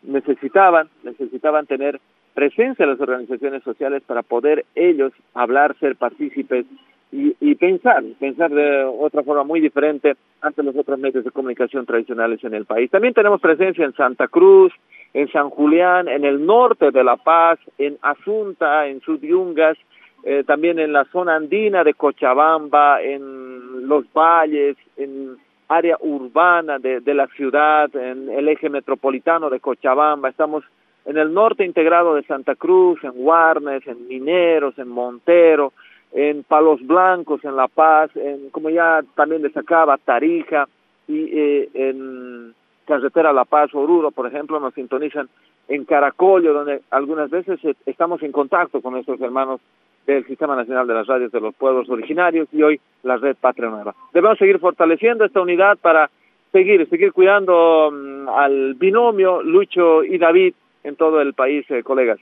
necesitaban, 0.01 0.89
necesitaban 1.03 1.67
tener 1.67 1.99
presencia 2.33 2.85
las 2.85 2.99
organizaciones 2.99 3.63
sociales 3.63 4.01
para 4.05 4.23
poder 4.23 4.65
ellos 4.75 5.13
hablar, 5.33 5.77
ser 5.79 5.95
partícipes 5.95 6.65
y, 7.11 7.35
y 7.39 7.55
pensar, 7.55 8.03
pensar 8.19 8.51
de 8.51 8.83
otra 8.83 9.23
forma 9.23 9.43
muy 9.43 9.59
diferente 9.61 10.15
ante 10.41 10.63
los 10.63 10.75
otros 10.75 10.99
medios 10.99 11.23
de 11.23 11.31
comunicación 11.31 11.85
tradicionales 11.85 12.43
en 12.43 12.53
el 12.53 12.65
país. 12.65 12.91
También 12.91 13.13
tenemos 13.13 13.41
presencia 13.41 13.85
en 13.85 13.93
Santa 13.93 14.27
Cruz, 14.27 14.73
en 15.13 15.31
San 15.31 15.49
Julián, 15.49 16.07
en 16.07 16.25
el 16.25 16.45
norte 16.45 16.91
de 16.91 17.03
La 17.03 17.15
Paz, 17.15 17.59
en 17.77 17.97
Asunta, 18.01 18.87
en 18.87 18.99
Sudyungas, 19.01 19.77
eh, 20.23 20.43
también 20.45 20.79
en 20.79 20.91
la 20.91 21.05
zona 21.05 21.35
andina 21.35 21.83
de 21.83 21.93
Cochabamba, 21.93 23.01
en 23.01 23.87
los 23.87 24.11
valles, 24.11 24.75
en 24.97 25.37
área 25.69 25.97
urbana 25.99 26.79
de, 26.79 26.99
de 26.99 27.13
la 27.13 27.27
ciudad, 27.27 27.93
en 27.95 28.29
el 28.29 28.49
eje 28.49 28.69
metropolitano 28.69 29.49
de 29.49 29.59
Cochabamba, 29.59 30.29
estamos 30.29 30.63
en 31.05 31.17
el 31.17 31.33
norte 31.33 31.63
integrado 31.63 32.15
de 32.15 32.23
Santa 32.23 32.55
Cruz, 32.55 33.01
en 33.03 33.11
Guarnes, 33.11 33.87
en 33.87 34.07
Mineros, 34.07 34.77
en 34.77 34.89
Montero, 34.89 35.71
en 36.11 36.43
Palos 36.43 36.85
Blancos, 36.85 37.43
en 37.43 37.55
La 37.55 37.67
Paz, 37.67 38.11
en, 38.15 38.49
como 38.49 38.69
ya 38.69 39.01
también 39.15 39.41
destacaba, 39.41 39.97
Tarija 39.97 40.67
y 41.07 41.29
eh, 41.31 41.69
en 41.73 42.53
Carretera 42.85 43.33
La 43.33 43.45
Paz, 43.45 43.73
Oruro, 43.73 44.11
por 44.11 44.27
ejemplo, 44.27 44.59
nos 44.59 44.73
sintonizan 44.73 45.29
en 45.67 45.85
Caracollo, 45.85 46.53
donde 46.53 46.81
algunas 46.91 47.29
veces 47.29 47.59
eh, 47.63 47.75
estamos 47.85 48.23
en 48.23 48.31
contacto 48.31 48.81
con 48.81 48.93
nuestros 48.93 49.19
hermanos 49.21 49.59
del 50.05 50.25
Sistema 50.25 50.55
Nacional 50.55 50.87
de 50.87 50.93
las 50.93 51.07
Radios 51.07 51.31
de 51.31 51.41
los 51.41 51.53
Pueblos 51.53 51.89
Originarios 51.89 52.47
y 52.53 52.63
hoy 52.63 52.79
la 53.03 53.17
Red 53.17 53.35
Patria 53.39 53.69
Nueva. 53.69 53.93
Debemos 54.13 54.37
seguir 54.37 54.57
fortaleciendo 54.59 55.25
esta 55.25 55.41
unidad 55.41 55.77
para 55.77 56.09
seguir, 56.53 56.87
seguir 56.89 57.11
cuidando 57.11 57.89
um, 57.89 58.29
al 58.29 58.75
binomio 58.75 59.43
Lucho 59.43 60.03
y 60.03 60.17
David 60.17 60.53
en 60.83 60.95
todo 60.95 61.21
el 61.21 61.33
país, 61.33 61.69
eh, 61.69 61.83
colegas. 61.83 62.19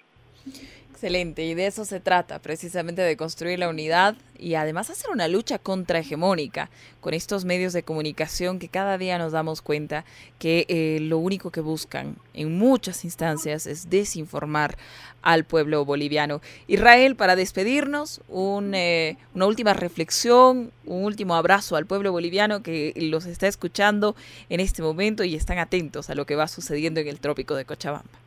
Excelente, 0.96 1.44
y 1.44 1.56
de 1.56 1.68
eso 1.68 1.84
se 1.84 2.00
trata, 2.00 2.40
precisamente 2.40 3.02
de 3.02 3.18
construir 3.18 3.60
la 3.60 3.68
unidad 3.68 4.16
y 4.40 4.56
además 4.56 4.90
hacer 4.90 5.12
una 5.12 5.28
lucha 5.28 5.60
contrahegemónica 5.60 6.70
con 7.02 7.14
estos 7.14 7.44
medios 7.44 7.74
de 7.74 7.84
comunicación 7.84 8.60
que 8.60 8.70
cada 8.70 8.98
día 8.98 9.18
nos 9.18 9.34
damos 9.34 9.62
cuenta 9.62 10.06
que 10.40 10.66
eh, 10.70 11.00
lo 11.02 11.18
único 11.18 11.52
que 11.52 11.60
buscan 11.60 12.16
en 12.34 12.58
muchas 12.58 13.04
instancias 13.04 13.68
es 13.68 13.90
desinformar 13.90 14.78
al 15.22 15.44
pueblo 15.44 15.84
boliviano. 15.84 16.40
Israel, 16.68 17.18
para 17.18 17.36
despedirnos, 17.36 18.22
un, 18.30 18.74
eh, 18.74 19.18
una 19.34 19.48
última 19.48 19.74
reflexión, 19.74 20.72
un 20.86 21.04
último 21.04 21.36
abrazo 21.36 21.76
al 21.76 21.88
pueblo 21.88 22.14
boliviano 22.14 22.64
que 22.64 22.94
los 22.96 23.26
está 23.26 23.50
escuchando 23.50 24.16
en 24.48 24.62
este 24.62 24.82
momento 24.82 25.26
y 25.26 25.36
están 25.36 25.58
atentos 25.58 26.10
a 26.10 26.16
lo 26.16 26.26
que 26.26 26.38
va 26.38 26.48
sucediendo 26.48 27.02
en 27.02 27.10
el 27.10 27.20
trópico 27.20 27.54
de 27.54 27.66
Cochabamba. 27.66 28.25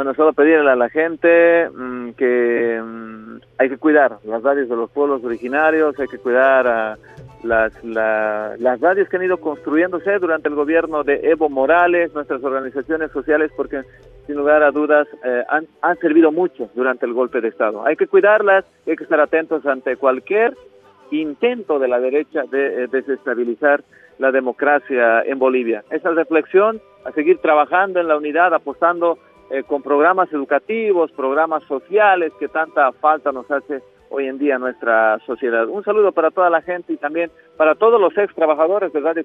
Bueno, 0.00 0.14
solo 0.14 0.32
pedirle 0.32 0.70
a 0.70 0.76
la 0.76 0.88
gente 0.88 1.68
mmm, 1.68 2.12
que 2.12 2.80
mmm, 2.82 3.36
hay 3.58 3.68
que 3.68 3.76
cuidar 3.76 4.16
las 4.24 4.42
radios 4.42 4.70
de 4.70 4.74
los 4.74 4.90
pueblos 4.90 5.22
originarios, 5.22 6.00
hay 6.00 6.06
que 6.06 6.16
cuidar 6.16 6.96
las, 7.44 7.84
la, 7.84 8.54
las 8.58 8.80
radios 8.80 9.10
que 9.10 9.18
han 9.18 9.24
ido 9.24 9.36
construyéndose 9.36 10.18
durante 10.18 10.48
el 10.48 10.54
gobierno 10.54 11.04
de 11.04 11.20
Evo 11.30 11.50
Morales, 11.50 12.14
nuestras 12.14 12.42
organizaciones 12.42 13.10
sociales, 13.10 13.52
porque 13.54 13.82
sin 14.26 14.36
lugar 14.36 14.62
a 14.62 14.70
dudas 14.70 15.06
eh, 15.22 15.44
han, 15.50 15.66
han 15.82 15.98
servido 15.98 16.32
mucho 16.32 16.70
durante 16.74 17.04
el 17.04 17.12
golpe 17.12 17.42
de 17.42 17.48
Estado. 17.48 17.84
Hay 17.84 17.96
que 17.96 18.06
cuidarlas, 18.06 18.64
hay 18.86 18.96
que 18.96 19.04
estar 19.04 19.20
atentos 19.20 19.66
ante 19.66 19.96
cualquier 19.96 20.56
intento 21.10 21.78
de 21.78 21.88
la 21.88 22.00
derecha 22.00 22.44
de 22.50 22.84
eh, 22.84 22.86
desestabilizar 22.90 23.82
la 24.18 24.32
democracia 24.32 25.24
en 25.24 25.38
Bolivia. 25.38 25.84
Esa 25.90 26.08
reflexión, 26.08 26.80
a 27.04 27.12
seguir 27.12 27.36
trabajando 27.36 28.00
en 28.00 28.08
la 28.08 28.16
unidad, 28.16 28.54
apostando 28.54 29.18
eh, 29.50 29.62
con 29.64 29.82
programas 29.82 30.32
educativos, 30.32 31.10
programas 31.12 31.62
sociales 31.64 32.32
que 32.38 32.48
tanta 32.48 32.92
falta 32.92 33.32
nos 33.32 33.50
hace 33.50 33.82
hoy 34.10 34.26
en 34.26 34.38
día 34.38 34.58
nuestra 34.58 35.18
sociedad. 35.26 35.68
Un 35.68 35.84
saludo 35.84 36.12
para 36.12 36.30
toda 36.30 36.50
la 36.50 36.62
gente 36.62 36.92
y 36.92 36.96
también 36.96 37.30
para 37.56 37.74
todos 37.74 38.00
los 38.00 38.16
ex 38.16 38.34
trabajadores 38.34 38.92
de 38.92 39.00
Radio 39.00 39.24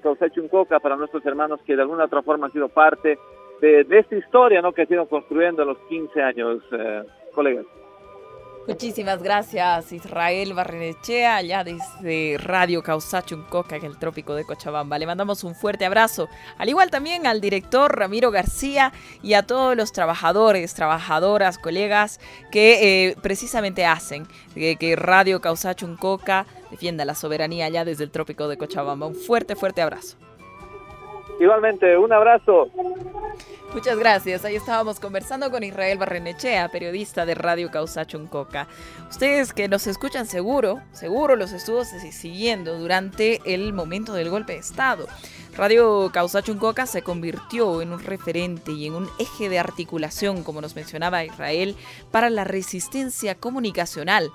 Coca, 0.50 0.80
para 0.80 0.96
nuestros 0.96 1.24
hermanos 1.26 1.60
que 1.66 1.76
de 1.76 1.82
alguna 1.82 2.04
otra 2.04 2.22
forma 2.22 2.46
han 2.46 2.52
sido 2.52 2.68
parte 2.68 3.18
de, 3.60 3.84
de 3.84 3.98
esta 3.98 4.16
historia 4.16 4.62
¿no? 4.62 4.72
que 4.72 4.82
ha 4.82 4.86
sido 4.86 5.06
construyendo 5.06 5.62
en 5.62 5.68
los 5.68 5.78
15 5.88 6.22
años, 6.22 6.62
eh, 6.72 7.02
colegas. 7.34 7.66
Muchísimas 8.66 9.22
gracias 9.22 9.92
Israel 9.92 10.52
Barrenechea, 10.52 11.36
allá 11.36 11.62
desde 11.62 12.36
Radio 12.38 12.82
Causachuncoca, 12.82 13.76
en 13.76 13.84
el 13.84 13.96
trópico 13.96 14.34
de 14.34 14.44
Cochabamba. 14.44 14.98
Le 14.98 15.06
mandamos 15.06 15.44
un 15.44 15.54
fuerte 15.54 15.86
abrazo, 15.86 16.28
al 16.58 16.68
igual 16.68 16.90
también 16.90 17.28
al 17.28 17.40
director 17.40 17.96
Ramiro 17.96 18.32
García 18.32 18.92
y 19.22 19.34
a 19.34 19.44
todos 19.44 19.76
los 19.76 19.92
trabajadores, 19.92 20.74
trabajadoras, 20.74 21.58
colegas 21.58 22.18
que 22.50 23.10
eh, 23.10 23.16
precisamente 23.22 23.86
hacen 23.86 24.26
que, 24.52 24.74
que 24.74 24.96
Radio 24.96 25.40
Causachuncoca 25.40 26.46
defienda 26.72 27.04
la 27.04 27.14
soberanía 27.14 27.66
allá 27.66 27.84
desde 27.84 28.02
el 28.02 28.10
trópico 28.10 28.48
de 28.48 28.58
Cochabamba. 28.58 29.06
Un 29.06 29.14
fuerte, 29.14 29.54
fuerte 29.54 29.80
abrazo. 29.80 30.16
Igualmente, 31.38 31.96
un 31.96 32.12
abrazo. 32.12 32.68
Muchas 33.76 33.98
gracias. 33.98 34.42
Ahí 34.46 34.56
estábamos 34.56 34.98
conversando 35.00 35.50
con 35.50 35.62
Israel 35.62 35.98
Barrenechea, 35.98 36.70
periodista 36.70 37.26
de 37.26 37.34
Radio 37.34 37.70
Causa 37.70 38.06
Chuncoca. 38.06 38.68
Ustedes 39.10 39.52
que 39.52 39.68
nos 39.68 39.86
escuchan 39.86 40.26
seguro, 40.26 40.80
seguro 40.92 41.36
los 41.36 41.52
estuvo 41.52 41.84
siguiendo 41.84 42.78
durante 42.78 43.42
el 43.44 43.74
momento 43.74 44.14
del 44.14 44.30
golpe 44.30 44.54
de 44.54 44.60
Estado. 44.60 45.06
Radio 45.58 46.10
Causa 46.10 46.40
Chuncoca 46.40 46.86
se 46.86 47.02
convirtió 47.02 47.82
en 47.82 47.92
un 47.92 48.00
referente 48.00 48.72
y 48.72 48.86
en 48.86 48.94
un 48.94 49.10
eje 49.18 49.50
de 49.50 49.58
articulación, 49.58 50.42
como 50.42 50.62
nos 50.62 50.74
mencionaba 50.74 51.26
Israel, 51.26 51.76
para 52.10 52.30
la 52.30 52.44
resistencia 52.44 53.34
comunicacional 53.34 54.30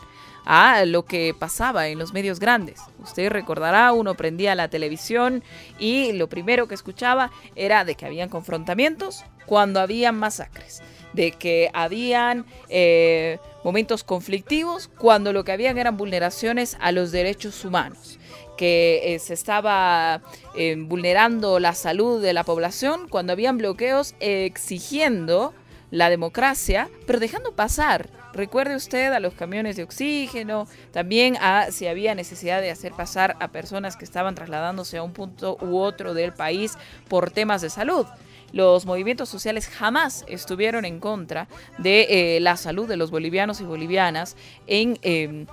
a 0.46 0.86
lo 0.86 1.06
que 1.06 1.34
pasaba 1.38 1.88
en 1.88 2.00
los 2.00 2.14
medios 2.14 2.40
grandes. 2.40 2.82
Usted 3.00 3.30
recordará, 3.30 3.94
uno 3.94 4.16
prendía 4.16 4.56
la 4.56 4.70
televisión 4.70 5.44
y 5.80 6.14
lo 6.14 6.28
primero 6.28 6.68
que 6.68 6.76
escuchaba 6.76 7.32
era 7.56 7.86
de 7.86 7.96
que 7.96 8.06
habían 8.06 8.30
confrontamientos 8.30 9.24
cuando 9.46 9.80
habían 9.80 10.16
masacres, 10.16 10.82
de 11.14 11.32
que 11.32 11.70
habían 11.74 12.46
eh, 12.70 13.38
momentos 13.64 14.04
conflictivos 14.04 14.90
cuando 14.98 15.34
lo 15.34 15.44
que 15.44 15.52
habían 15.52 15.78
eran 15.78 15.98
vulneraciones 15.98 16.78
a 16.80 16.92
los 16.92 17.12
derechos 17.12 17.64
humanos 17.66 18.18
que 18.58 19.16
eh, 19.16 19.20
se 19.20 19.34
estaba 19.34 20.22
eh, 20.56 20.76
vulnerando 20.78 21.60
la 21.60 21.74
salud 21.74 22.22
de 22.22 22.32
la 22.34 22.44
población 22.44 23.08
cuando 23.10 23.34
habían 23.34 23.58
bloqueos 23.58 24.14
exigiendo 24.20 25.56
la 25.92 26.10
democracia, 26.10 26.90
pero 27.06 27.20
dejando 27.20 27.54
pasar 27.54 28.10
Recuerde 28.34 28.76
usted 28.76 29.12
a 29.12 29.20
los 29.20 29.34
camiones 29.34 29.76
de 29.76 29.84
oxígeno, 29.84 30.68
también 30.92 31.38
a 31.42 31.68
si 31.72 31.88
había 31.88 32.16
necesidad 32.16 32.62
de 32.62 32.72
hacer 32.72 32.94
pasar 32.94 33.36
a 33.42 33.50
personas 33.50 33.98
que 33.98 34.06
estaban 34.06 34.36
trasladándose 34.36 34.98
a 34.98 35.04
un 35.04 35.12
punto 35.12 35.58
u 35.62 35.78
otro 35.78 36.14
del 36.14 36.32
país 36.32 36.78
por 37.10 37.32
temas 37.32 37.62
de 37.62 37.70
salud. 37.70 38.06
Los 38.54 38.86
movimientos 38.86 39.30
sociales 39.30 39.68
jamás 39.68 40.26
estuvieron 40.28 40.86
en 40.86 41.00
contra 41.00 41.48
de 41.78 42.36
eh, 42.36 42.40
la 42.40 42.58
salud 42.58 42.88
de 42.88 42.98
los 42.98 43.12
bolivianos 43.12 43.60
y 43.62 43.66
bolivianas 43.66 44.38
en... 44.68 44.98
Em, 45.02 45.46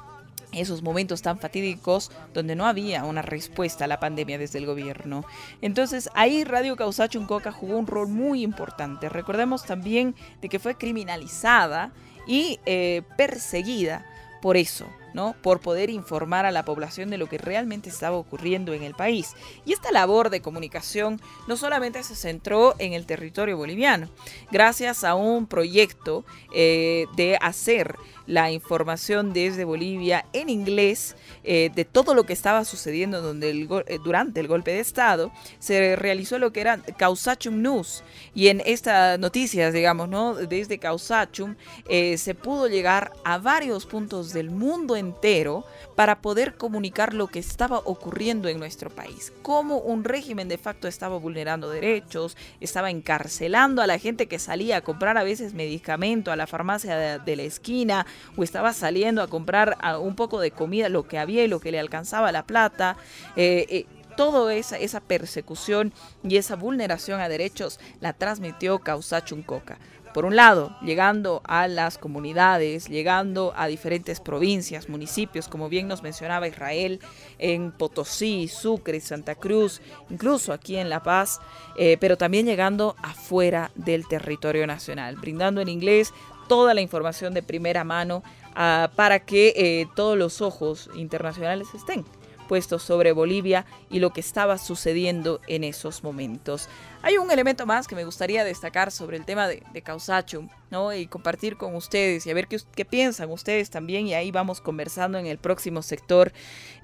esos 0.52 0.83
momentos 0.83 1.23
tan 1.23 1.38
fatídicos 1.38 2.11
donde 2.35 2.57
no 2.57 2.67
había 2.67 3.05
una 3.05 3.23
respuesta 3.23 3.85
a 3.85 3.88
la 3.88 4.00
pandemia 4.00 4.38
desde 4.38 4.59
el 4.59 4.67
gobierno. 4.67 5.25
Entonces 5.61 6.11
ahí 6.14 6.45
Radio 6.45 6.76
Causacho 6.76 7.25
Coca 7.26 7.52
jugó 7.52 7.78
un 7.78 7.87
rol 7.87 8.09
muy 8.09 8.43
importante. 8.43 9.09
Recordemos 9.09 9.64
también 9.64 10.14
de 10.40 10.49
que 10.49 10.59
fue 10.59 10.76
criminalizada 10.76 11.93
y 12.26 12.61
eh, 12.67 13.02
perseguida 13.17 14.05
por 14.40 14.57
eso, 14.57 14.87
¿no? 15.15 15.35
Por 15.43 15.61
poder 15.61 15.91
informar 15.91 16.47
a 16.47 16.50
la 16.50 16.65
población 16.65 17.11
de 17.11 17.19
lo 17.19 17.29
que 17.29 17.38
realmente 17.38 17.88
estaba 17.88 18.17
ocurriendo 18.17 18.73
en 18.73 18.83
el 18.83 18.95
país. 18.95 19.35
Y 19.65 19.73
esta 19.73 19.93
labor 19.93 20.31
de 20.31 20.41
comunicación 20.41 21.21
no 21.47 21.57
solamente 21.57 22.03
se 22.03 22.15
centró 22.15 22.75
en 22.79 22.93
el 22.93 23.07
territorio 23.07 23.57
boliviano, 23.57 24.09
gracias 24.50 25.05
a 25.05 25.15
un 25.15 25.47
proyecto 25.47 26.25
eh, 26.55 27.07
de 27.17 27.38
hacer 27.41 27.97
la 28.27 28.50
información 28.50 29.33
desde 29.33 29.65
Bolivia 29.65 30.27
en 30.35 30.50
inglés 30.50 31.17
eh, 31.45 31.71
de 31.75 31.87
todo 31.87 32.15
lo 32.15 32.25
que 32.25 32.35
estaba 32.35 32.67
sucediendo 32.67 33.23
donde 33.23 33.49
el, 33.49 33.69
eh, 33.87 33.99
durante 34.05 34.41
el 34.41 34.49
golpe 34.49 34.73
de 34.73 34.81
Estado, 34.81 35.33
se 35.59 35.97
realizó 35.97 36.38
lo 36.38 36.53
que 36.53 36.61
era 36.61 36.79
Causachum 36.99 37.62
News. 37.62 38.05
Y 38.35 38.49
en 38.49 38.62
estas 38.67 39.19
noticias, 39.19 39.73
digamos, 39.73 40.11
¿no? 40.11 40.35
desde 40.35 40.79
Causachum, 40.79 41.57
se 41.88 42.35
pudo 42.35 42.69
llegar 42.69 43.12
a 43.25 43.38
varios 43.38 43.87
puntos 43.87 44.33
del 44.33 44.50
mundo 44.50 44.97
entero 44.99 45.64
para 45.97 46.21
poder 46.21 46.57
comunicar 46.57 47.14
lo 47.14 47.28
que 47.28 47.38
estaba 47.38 47.78
ocurriendo 47.78 48.49
en 48.49 48.59
nuestro 48.59 48.90
país. 48.90 49.33
Cómo 49.43 49.78
un 49.78 50.05
régimen 50.05 50.49
de 50.49 50.59
facto 50.59 50.88
estaba 50.88 51.19
vulnerando 51.19 51.71
derechos, 51.71 52.37
estaba 52.61 52.90
encarcelando 52.90 53.83
a 53.83 53.87
la 53.87 53.99
gente 53.99 54.26
que 54.26 54.38
salía 54.38 54.76
a 54.76 54.81
comprar 54.81 55.19
a 55.19 55.25
veces 55.25 55.55
medicamento 55.55 56.31
a 56.31 56.37
la 56.37 56.47
farmacia 56.47 57.19
de 57.19 57.37
la 57.37 57.43
esquina 57.43 58.07
o 58.37 58.43
estaba 58.43 58.73
saliendo 58.73 59.23
a 59.23 59.28
comprar 59.28 59.76
ah, 59.81 59.99
un 59.99 60.14
poco 60.14 60.40
de 60.40 60.50
comida, 60.50 60.88
lo 60.88 61.07
que 61.07 61.19
había 61.19 61.45
y 61.45 61.49
lo 61.49 61.61
que 61.61 61.73
le 61.73 61.78
alcanzaba 61.78 62.33
la 62.33 62.47
plata. 62.47 62.97
Eh, 63.37 63.67
eh, 63.69 63.87
toda 64.17 64.52
esa, 64.52 64.76
esa 64.78 65.00
persecución 65.00 65.93
y 66.25 66.38
esa 66.38 66.57
vulneración 66.57 67.21
a 67.21 67.28
derechos 67.28 67.78
la 68.00 68.12
transmitió 68.12 68.81
Causachuncoca 68.81 69.78
por 70.12 70.25
un 70.25 70.37
lado, 70.37 70.77
llegando 70.83 71.43
a 71.45 71.69
las 71.69 71.99
comunidades, 71.99 72.88
llegando 72.88 73.53
a 73.57 73.67
diferentes 73.67 74.21
provincias, 74.21 74.88
municipios, 74.88 75.49
como 75.49 75.69
bien 75.69 75.88
nos 75.88 76.03
mencionaba 76.03 76.49
Israel, 76.49 77.00
en 77.38 77.73
Potosí, 77.73 78.49
Sucre, 78.49 79.00
Santa 79.00 79.35
Cruz, 79.35 79.81
incluso 80.11 80.53
aquí 80.53 80.77
en 80.77 80.91
La 80.91 81.03
Paz, 81.03 81.41
eh, 81.77 81.97
pero 82.00 82.17
también 82.17 82.47
llegando 82.47 82.97
afuera 83.03 83.71
del 83.75 84.07
territorio 84.07 84.67
nacional, 84.67 85.17
brindando 85.17 85.61
en 85.61 85.69
inglés 85.69 86.12
toda 86.49 86.75
la 86.75 86.81
información 86.81 87.35
de 87.35 87.43
primera 87.43 87.85
mano 87.85 88.23
ah, 88.55 88.91
para 88.97 89.21
que 89.21 89.53
eh, 89.57 89.87
todos 89.95 90.17
los 90.17 90.41
ojos 90.41 90.91
internacionales 90.95 91.69
estén 91.75 92.05
puestos 92.49 92.83
sobre 92.83 93.12
Bolivia 93.12 93.64
y 93.90 94.00
lo 94.00 94.12
que 94.12 94.21
estaba 94.21 94.59
sucediendo 94.59 95.40
en 95.47 95.62
esos 95.62 96.02
momentos. 96.02 96.69
Hay 97.02 97.19
un 97.19 97.31
elemento 97.31 97.67
más 97.67 97.87
que 97.87 97.95
me 97.95 98.05
gustaría 98.05 98.43
destacar 98.43 98.90
sobre 98.90 99.17
el 99.17 99.25
tema 99.25 99.47
de, 99.47 99.62
de 99.73 99.83
Causacho, 99.83 100.49
¿no? 100.71 100.92
Y 100.92 101.07
compartir 101.07 101.57
con 101.57 101.77
ustedes 101.77 102.27
y 102.27 102.31
a 102.31 102.35
ver 102.35 102.49
qué, 102.49 102.59
qué, 102.75 102.85
piensan 102.85 103.31
ustedes 103.31 103.70
también 103.70 104.09
y 104.09 104.14
ahí 104.14 104.33
vamos 104.33 104.61
conversando 104.61 105.18
en 105.18 105.27
el 105.27 105.38
próximo 105.38 105.83
sector. 105.83 106.33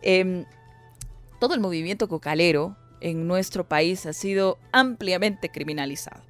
Eh, 0.02 0.44
todo 1.40 1.54
el 1.54 1.60
movimiento 1.60 2.08
cocalero 2.08 2.76
en 3.00 3.26
nuestro 3.26 3.64
país 3.66 4.06
ha 4.06 4.12
sido 4.12 4.58
ampliamente 4.70 5.48
criminalizado 5.48 6.22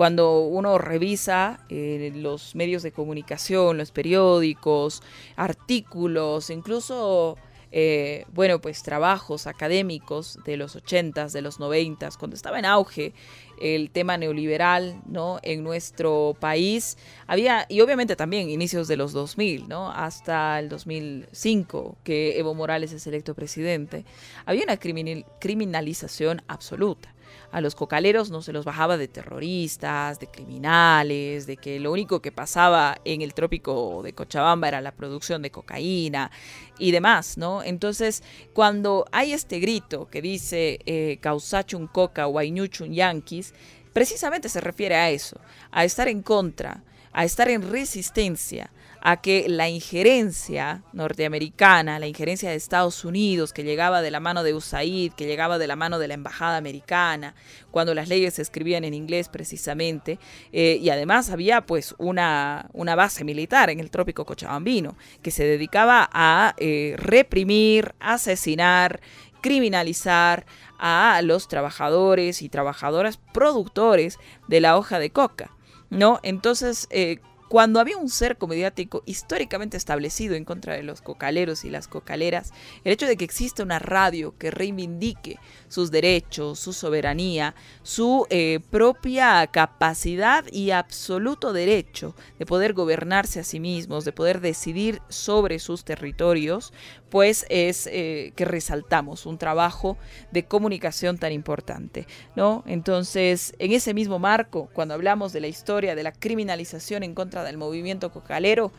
cuando 0.00 0.40
uno 0.40 0.78
revisa 0.78 1.60
eh, 1.68 2.10
los 2.14 2.54
medios 2.54 2.82
de 2.82 2.90
comunicación, 2.90 3.76
los 3.76 3.90
periódicos, 3.92 5.02
artículos, 5.36 6.48
incluso 6.48 7.36
eh, 7.72 8.24
bueno, 8.32 8.60
pues 8.60 8.82
trabajos 8.82 9.46
académicos 9.46 10.38
de 10.44 10.56
los 10.56 10.76
80s, 10.76 11.30
de 11.30 11.42
los 11.42 11.60
90s, 11.60 12.16
cuando 12.16 12.34
estaba 12.34 12.58
en 12.58 12.64
auge 12.64 13.12
el 13.60 13.90
tema 13.90 14.16
neoliberal, 14.16 15.00
¿no? 15.06 15.38
En 15.42 15.62
nuestro 15.62 16.34
país 16.40 16.96
había, 17.26 17.66
y 17.68 17.80
obviamente 17.82 18.16
también 18.16 18.48
inicios 18.48 18.88
de 18.88 18.96
los 18.96 19.12
2000, 19.12 19.68
¿no? 19.68 19.90
Hasta 19.92 20.58
el 20.58 20.68
2005, 20.68 21.98
que 22.02 22.38
Evo 22.38 22.54
Morales 22.54 22.92
es 22.92 23.06
electo 23.06 23.34
presidente, 23.34 24.04
había 24.46 24.64
una 24.64 24.78
criminalización 24.78 26.42
absoluta 26.48 27.14
a 27.52 27.60
los 27.60 27.74
cocaleros 27.74 28.30
no 28.30 28.42
se 28.42 28.52
los 28.52 28.64
bajaba 28.64 28.96
de 28.96 29.08
terroristas, 29.08 30.20
de 30.20 30.26
criminales, 30.28 31.46
de 31.46 31.56
que 31.56 31.80
lo 31.80 31.92
único 31.92 32.20
que 32.20 32.32
pasaba 32.32 32.98
en 33.04 33.22
el 33.22 33.34
trópico 33.34 34.02
de 34.02 34.12
Cochabamba 34.12 34.68
era 34.68 34.80
la 34.80 34.92
producción 34.92 35.42
de 35.42 35.50
cocaína 35.50 36.30
y 36.78 36.92
demás, 36.92 37.36
¿no? 37.38 37.62
Entonces, 37.62 38.22
cuando 38.52 39.04
hay 39.12 39.32
este 39.32 39.58
grito 39.58 40.08
que 40.08 40.22
dice 40.22 40.78
eh, 40.86 41.18
Causachun 41.20 41.86
Coca, 41.86 42.26
Wainuchun 42.26 42.92
Yankees, 42.92 43.54
precisamente 43.92 44.48
se 44.48 44.60
refiere 44.60 44.94
a 44.96 45.10
eso, 45.10 45.40
a 45.70 45.84
estar 45.84 46.08
en 46.08 46.22
contra, 46.22 46.84
a 47.12 47.24
estar 47.24 47.48
en 47.48 47.70
resistencia 47.70 48.70
a 49.02 49.20
que 49.20 49.48
la 49.48 49.68
injerencia 49.68 50.82
norteamericana, 50.92 51.98
la 51.98 52.06
injerencia 52.06 52.50
de 52.50 52.56
Estados 52.56 53.04
Unidos, 53.04 53.52
que 53.52 53.64
llegaba 53.64 54.02
de 54.02 54.10
la 54.10 54.20
mano 54.20 54.42
de 54.42 54.52
USAID, 54.52 55.12
que 55.14 55.26
llegaba 55.26 55.58
de 55.58 55.66
la 55.66 55.76
mano 55.76 55.98
de 55.98 56.08
la 56.08 56.14
embajada 56.14 56.58
americana, 56.58 57.34
cuando 57.70 57.94
las 57.94 58.08
leyes 58.08 58.34
se 58.34 58.42
escribían 58.42 58.84
en 58.84 58.94
inglés 58.94 59.28
precisamente, 59.28 60.18
eh, 60.52 60.78
y 60.80 60.90
además 60.90 61.30
había 61.30 61.62
pues 61.62 61.94
una, 61.98 62.68
una, 62.72 62.94
base 62.94 63.24
militar 63.24 63.70
en 63.70 63.80
el 63.80 63.90
trópico 63.90 64.26
cochabambino, 64.26 64.96
que 65.22 65.30
se 65.30 65.44
dedicaba 65.44 66.08
a 66.12 66.54
eh, 66.58 66.94
reprimir, 66.98 67.94
asesinar, 68.00 69.00
criminalizar 69.40 70.44
a 70.78 71.20
los 71.22 71.48
trabajadores 71.48 72.42
y 72.42 72.50
trabajadoras 72.50 73.18
productores 73.32 74.18
de 74.48 74.60
la 74.60 74.76
hoja 74.76 74.98
de 74.98 75.10
coca. 75.10 75.50
¿No? 75.90 76.20
Entonces, 76.22 76.86
eh, 76.90 77.18
cuando 77.50 77.80
había 77.80 77.96
un 77.96 78.08
cerco 78.08 78.46
mediático 78.46 79.02
históricamente 79.06 79.76
establecido 79.76 80.36
en 80.36 80.44
contra 80.44 80.74
de 80.74 80.84
los 80.84 81.00
cocaleros 81.02 81.64
y 81.64 81.70
las 81.70 81.88
cocaleras, 81.88 82.52
el 82.84 82.92
hecho 82.92 83.08
de 83.08 83.16
que 83.16 83.24
exista 83.24 83.64
una 83.64 83.80
radio 83.80 84.38
que 84.38 84.52
reivindique 84.52 85.40
sus 85.66 85.90
derechos, 85.90 86.60
su 86.60 86.72
soberanía, 86.72 87.56
su 87.82 88.24
eh, 88.30 88.60
propia 88.70 89.44
capacidad 89.48 90.44
y 90.52 90.70
absoluto 90.70 91.52
derecho 91.52 92.14
de 92.38 92.46
poder 92.46 92.72
gobernarse 92.72 93.40
a 93.40 93.44
sí 93.44 93.58
mismos, 93.58 94.04
de 94.04 94.12
poder 94.12 94.40
decidir 94.40 95.02
sobre 95.08 95.58
sus 95.58 95.82
territorios, 95.84 96.72
pues 97.10 97.46
es 97.48 97.88
eh, 97.88 98.32
que 98.36 98.44
resaltamos 98.44 99.26
un 99.26 99.38
trabajo 99.38 99.98
de 100.30 100.44
comunicación 100.44 101.18
tan 101.18 101.32
importante, 101.32 102.06
¿no? 102.36 102.62
Entonces, 102.66 103.54
en 103.58 103.72
ese 103.72 103.92
mismo 103.92 104.20
marco, 104.20 104.70
cuando 104.72 104.94
hablamos 104.94 105.32
de 105.32 105.40
la 105.40 105.48
historia 105.48 105.96
de 105.96 106.04
la 106.04 106.12
criminalización 106.12 107.02
en 107.02 107.16
contra 107.16 107.39
del 107.44 107.56
movimiento 107.56 108.10
cocalero, 108.10 108.72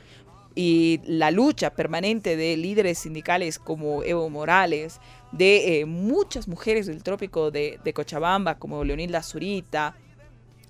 y 0.56 1.00
la 1.06 1.32
lucha 1.32 1.72
permanente 1.72 2.36
de 2.36 2.58
líderes 2.58 3.00
sindicales 3.00 3.58
como 3.58 4.04
Evo 4.04 4.30
Morales, 4.30 5.00
de 5.32 5.80
eh, 5.80 5.86
muchas 5.86 6.48
mujeres 6.48 6.88
del 6.88 7.04
trópico 7.04 7.52
de, 7.52 7.80
Cochabamba 7.94 8.56
como 8.56 8.84
Leonilda 8.84 9.24
Zurita, 9.24 9.96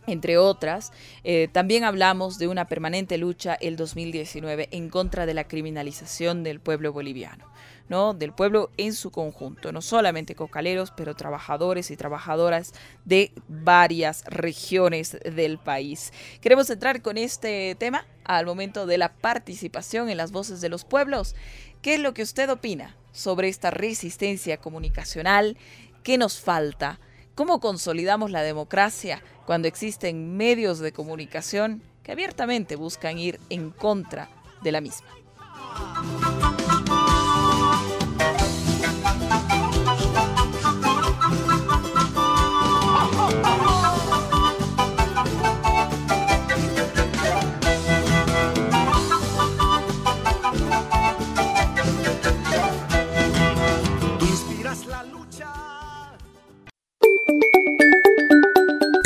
entre 0.08 0.38
otras, 0.38 0.92
eh, 1.24 1.48
también 1.52 1.84
hablamos 1.84 2.40
de 2.40 2.48
una 2.48 2.66
permanente 2.66 3.18
lucha 3.18 3.54
el 3.56 3.76
2019 3.76 4.70
en 4.72 4.90
contra 4.90 5.26
de 5.26 5.36
la 5.36 5.48
criminalización 5.48 6.44
del 6.44 6.60
pueblo 6.60 6.92
boliviano. 6.92 7.46
Del 7.92 8.32
pueblo 8.32 8.70
en 8.78 8.94
su 8.94 9.12
conjunto, 9.12 9.74
no 9.74 9.82
solamente 9.82 10.34
cocaleros, 10.34 10.92
pero 10.92 11.14
trabajadores 11.14 11.92
y 11.92 11.98
trabajadoras 11.98 12.74
de 13.04 13.34
varias 13.50 14.24
regiones 14.28 15.18
del 15.26 15.58
país. 15.58 16.14
Queremos 16.40 16.70
entrar 16.70 17.02
con 17.02 17.18
este 17.18 17.76
tema 17.76 18.06
al 18.24 18.46
momento 18.46 18.86
de 18.86 18.98
la 18.98 19.12
participación 19.12 20.10
en 20.10 20.16
las 20.16 20.32
voces 20.32 20.62
de 20.62 20.70
los 20.70 20.86
pueblos. 20.86 21.36
¿Qué 21.82 21.96
es 21.96 22.00
lo 22.00 22.14
que 22.14 22.24
usted 22.24 22.50
opina 22.50 22.96
sobre 23.12 23.50
esta 23.50 23.72
resistencia 23.72 24.56
comunicacional? 24.56 25.58
¿Qué 26.02 26.18
nos 26.18 26.40
falta? 26.40 27.02
¿Cómo 27.36 27.60
consolidamos 27.60 28.32
la 28.32 28.42
democracia 28.42 29.22
cuando 29.46 29.68
existen 29.68 30.38
medios 30.38 30.80
de 30.80 30.94
comunicación 30.94 31.84
que 32.04 32.14
abiertamente 32.14 32.78
buscan 32.78 33.18
ir 33.18 33.38
en 33.50 33.72
contra 33.72 34.30
de 34.64 34.72
la 34.72 34.80
misma? 34.80 35.10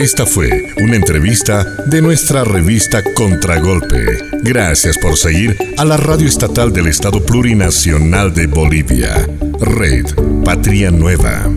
Esta 0.06 0.28
fue 0.28 0.72
una 0.78 0.98
entrevista 0.98 1.64
de 1.88 2.00
nuestra 2.00 2.44
revista 2.44 3.02
Contragolpe. 3.16 4.06
Gracias 4.44 5.00
por 5.00 5.18
seguir 5.18 5.58
a 5.80 5.84
la 5.84 5.98
radio 5.98 6.28
estatal 6.28 6.72
del 6.72 6.86
Estado 6.86 7.26
Plurinacional 7.26 8.32
de 8.32 8.46
Bolivia, 8.46 9.28
Red 9.60 10.06
Patria 10.44 10.92
Nueva. 10.92 11.50